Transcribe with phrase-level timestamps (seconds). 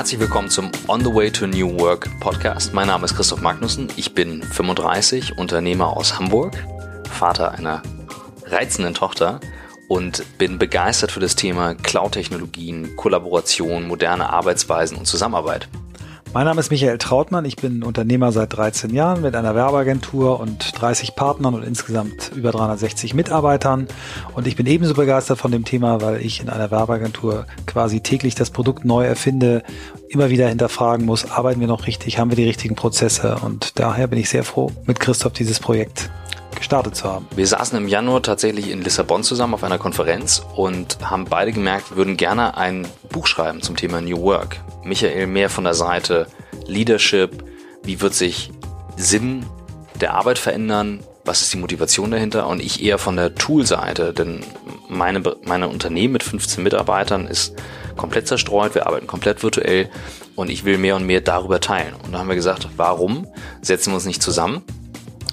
[0.00, 2.72] Herzlich willkommen zum On the Way to New Work Podcast.
[2.72, 3.88] Mein Name ist Christoph Magnussen.
[3.96, 6.56] Ich bin 35, Unternehmer aus Hamburg,
[7.10, 7.82] Vater einer
[8.46, 9.40] reizenden Tochter
[9.88, 15.68] und bin begeistert für das Thema Cloud-Technologien, Kollaboration, moderne Arbeitsweisen und Zusammenarbeit.
[16.32, 17.44] Mein Name ist Michael Trautmann.
[17.44, 22.52] Ich bin Unternehmer seit 13 Jahren mit einer Werbeagentur und 30 Partnern und insgesamt über
[22.52, 23.88] 360 Mitarbeitern.
[24.36, 28.36] Und ich bin ebenso begeistert von dem Thema, weil ich in einer Werbeagentur quasi täglich
[28.36, 29.64] das Produkt neu erfinde,
[30.08, 33.38] immer wieder hinterfragen muss, arbeiten wir noch richtig, haben wir die richtigen Prozesse?
[33.42, 36.10] Und daher bin ich sehr froh, mit Christoph dieses Projekt
[36.70, 37.26] gestartet zu haben.
[37.34, 41.90] Wir saßen im Januar tatsächlich in Lissabon zusammen auf einer Konferenz und haben beide gemerkt,
[41.90, 44.60] wir würden gerne ein Buch schreiben zum Thema New Work.
[44.84, 46.28] Michael mehr von der Seite
[46.66, 47.42] Leadership,
[47.82, 48.52] wie wird sich
[48.96, 49.44] Sinn
[50.00, 54.44] der Arbeit verändern, was ist die Motivation dahinter und ich eher von der Tool-Seite, denn
[54.88, 57.52] meine, meine Unternehmen mit 15 Mitarbeitern ist
[57.96, 59.90] komplett zerstreut, wir arbeiten komplett virtuell
[60.36, 61.94] und ich will mehr und mehr darüber teilen.
[62.04, 63.26] Und da haben wir gesagt, warum
[63.60, 64.62] setzen wir uns nicht zusammen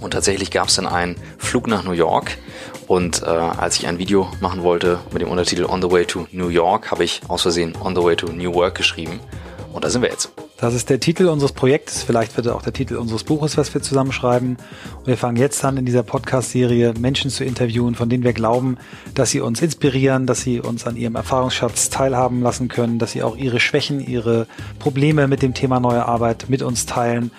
[0.00, 2.38] und tatsächlich gab es dann einen Flug nach New York.
[2.86, 6.26] Und äh, als ich ein Video machen wollte mit dem Untertitel On the Way to
[6.32, 9.20] New York, habe ich aus Versehen On the Way to New Work geschrieben.
[9.72, 10.30] Und da sind wir jetzt.
[10.58, 12.04] Das ist der Titel unseres Projektes.
[12.04, 14.56] Vielleicht wird er auch der Titel unseres Buches, was wir zusammenschreiben.
[14.98, 18.78] Und wir fangen jetzt an, in dieser Podcast-Serie Menschen zu interviewen, von denen wir glauben,
[19.14, 23.24] dass sie uns inspirieren, dass sie uns an ihrem Erfahrungsschatz teilhaben lassen können, dass sie
[23.24, 24.46] auch ihre Schwächen, ihre
[24.78, 27.32] Probleme mit dem Thema neue Arbeit mit uns teilen.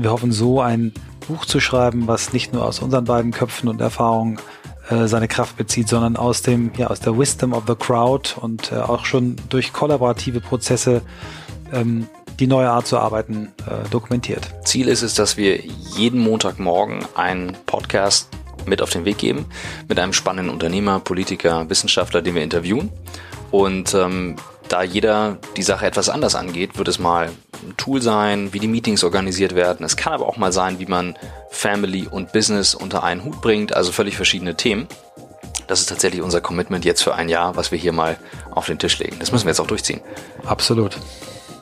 [0.00, 0.94] Wir hoffen so ein
[1.28, 4.38] Buch zu schreiben, was nicht nur aus unseren beiden Köpfen und Erfahrungen
[4.88, 8.72] äh, seine Kraft bezieht, sondern aus dem, ja, aus der Wisdom of the Crowd und
[8.72, 11.02] äh, auch schon durch kollaborative Prozesse
[11.70, 12.06] ähm,
[12.38, 14.48] die neue Art zu arbeiten äh, dokumentiert.
[14.64, 18.30] Ziel ist es, dass wir jeden Montagmorgen einen Podcast
[18.64, 19.44] mit auf den Weg geben,
[19.86, 22.90] mit einem spannenden Unternehmer, Politiker, Wissenschaftler, den wir interviewen.
[23.50, 24.36] Und ähm,
[24.68, 27.30] da jeder die Sache etwas anders angeht, wird es mal
[27.62, 29.84] ein Tool sein, wie die Meetings organisiert werden.
[29.84, 31.16] Es kann aber auch mal sein, wie man
[31.50, 34.86] Family und Business unter einen Hut bringt, also völlig verschiedene Themen.
[35.66, 38.16] Das ist tatsächlich unser Commitment jetzt für ein Jahr, was wir hier mal
[38.50, 39.16] auf den Tisch legen.
[39.20, 40.00] Das müssen wir jetzt auch durchziehen.
[40.44, 40.98] Absolut.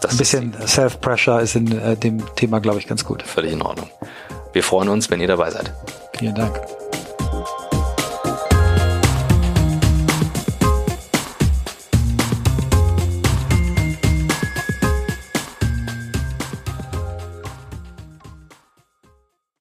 [0.00, 3.22] Das ein bisschen Self-Pressure ist in äh, dem Thema, glaube ich, ganz gut.
[3.22, 3.88] Völlig in Ordnung.
[4.52, 5.72] Wir freuen uns, wenn ihr dabei seid.
[6.18, 6.60] Vielen Dank.